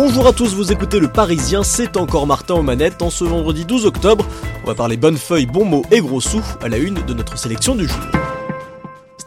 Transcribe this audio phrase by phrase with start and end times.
[0.00, 3.02] Bonjour à tous, vous écoutez Le Parisien, c'est encore Martin aux manettes.
[3.02, 4.24] En ce vendredi 12 octobre,
[4.62, 7.36] on va parler bonnes feuilles, bons mots et gros sous à la une de notre
[7.36, 7.98] sélection du jour.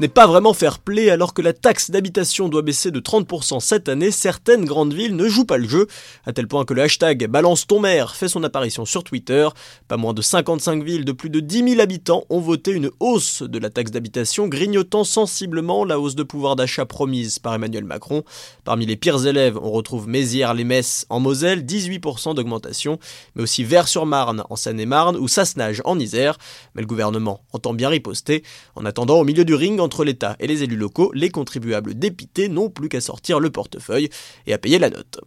[0.02, 3.88] N'est pas vraiment fair play alors que la taxe d'habitation doit baisser de 30% cette
[3.88, 5.86] année, certaines grandes villes ne jouent pas le jeu,
[6.26, 9.48] à tel point que le hashtag balance ton maire fait son apparition sur Twitter.
[9.88, 13.44] Pas moins de 55 villes de plus de 10 000 habitants ont voté une hausse
[13.44, 18.24] de la taxe d'habitation, grignotant sensiblement la hausse de pouvoir d'achat promise par Emmanuel Macron.
[18.64, 22.98] Parmi les pires élèves, on retrouve Mézières-les-Messes en Moselle, 18% d'augmentation,
[23.36, 26.40] mais aussi Vers-sur-Marne en Seine-et-Marne ou Sassenage en Isère.
[26.74, 28.42] Mais le gouvernement entend bien riposter.
[28.76, 32.48] En attendant, au milieu du ring, entre l'État et les élus locaux, les contribuables dépités
[32.48, 34.08] n'ont plus qu'à sortir le portefeuille
[34.48, 35.20] et à payer la note.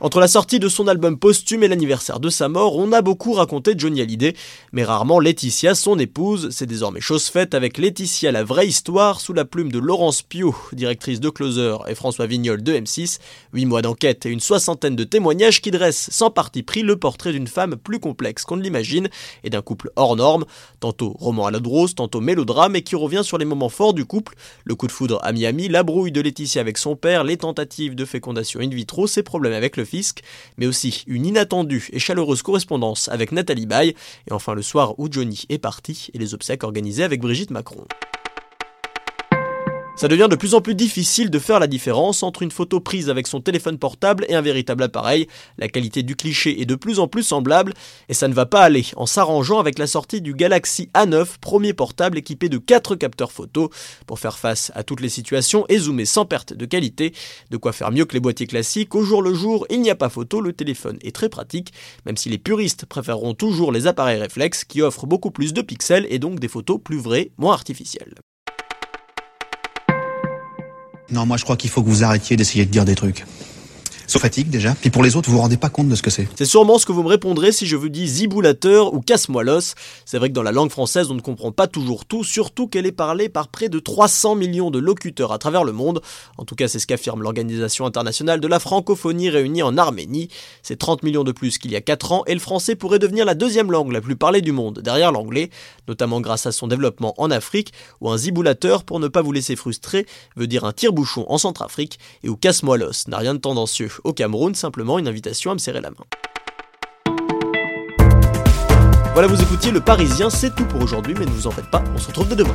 [0.00, 3.32] Entre la sortie de son album posthume et l'anniversaire de sa mort, on a beaucoup
[3.32, 4.34] raconté Johnny Hallyday,
[4.72, 6.48] mais rarement Laetitia, son épouse.
[6.50, 10.52] C'est désormais chose faite avec Laetitia la vraie histoire sous la plume de Laurence Pio,
[10.72, 13.20] directrice de Closer, et François Vignol de M6.
[13.52, 17.30] Huit mois d'enquête et une soixantaine de témoignages qui dressent sans parti pris le portrait
[17.30, 19.08] d'une femme plus complexe qu'on ne l'imagine
[19.44, 20.44] et d'un couple hors norme,
[20.80, 24.04] tantôt roman à la drose, tantôt mélodrame et qui revient sur les moments forts du
[24.04, 24.34] couple,
[24.64, 27.94] le coup de foudre à Miami, la brouille de Laetitia avec son père, les tentatives
[27.94, 29.83] de fécondation in vitro, ses problèmes avec le
[30.56, 33.94] mais aussi une inattendue et chaleureuse correspondance avec Nathalie Baye,
[34.28, 37.86] et enfin le soir où Johnny est parti et les obsèques organisées avec Brigitte Macron.
[39.96, 43.08] Ça devient de plus en plus difficile de faire la différence entre une photo prise
[43.08, 45.28] avec son téléphone portable et un véritable appareil.
[45.56, 47.74] La qualité du cliché est de plus en plus semblable
[48.08, 51.74] et ça ne va pas aller en s'arrangeant avec la sortie du Galaxy A9, premier
[51.74, 53.70] portable équipé de 4 capteurs photo
[54.08, 57.14] pour faire face à toutes les situations et zoomer sans perte de qualité.
[57.50, 58.96] De quoi faire mieux que les boîtiers classiques.
[58.96, 61.72] Au jour le jour, il n'y a pas photo, le téléphone est très pratique,
[62.04, 66.06] même si les puristes préféreront toujours les appareils réflexes qui offrent beaucoup plus de pixels
[66.10, 68.14] et donc des photos plus vraies, moins artificielles.
[71.10, 73.24] Non, moi je crois qu'il faut que vous arrêtiez d'essayer de dire des trucs.
[74.06, 74.74] Sauf fatigue déjà.
[74.80, 76.28] Puis pour les autres, vous vous rendez pas compte de ce que c'est.
[76.36, 79.74] C'est sûrement ce que vous me répondrez si je vous dis ziboulateur ou casse-moi l'os.
[80.04, 82.86] C'est vrai que dans la langue française, on ne comprend pas toujours tout, surtout qu'elle
[82.86, 86.02] est parlée par près de 300 millions de locuteurs à travers le monde.
[86.38, 90.28] En tout cas, c'est ce qu'affirme l'Organisation internationale de la francophonie réunie en Arménie.
[90.62, 93.24] C'est 30 millions de plus qu'il y a 4 ans et le français pourrait devenir
[93.24, 95.50] la deuxième langue la plus parlée du monde, derrière l'anglais,
[95.88, 99.56] notamment grâce à son développement en Afrique, où un ziboulateur, pour ne pas vous laisser
[99.56, 100.06] frustrer,
[100.36, 104.12] veut dire un tire-bouchon en Centrafrique, et où casse-moi l'os n'a rien de tendancieux au
[104.12, 106.04] Cameroun, simplement une invitation à me serrer la main.
[109.12, 111.84] Voilà, vous écoutiez Le Parisien, c'est tout pour aujourd'hui, mais ne vous en faites pas,
[111.94, 112.54] on se retrouve de demain.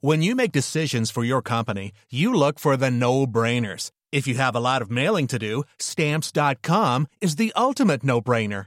[0.00, 3.90] When you make decisions for your company, you look for the no-brainers.
[4.12, 8.66] If you have a lot of mailing to do, stamps.com is the ultimate no-brainer.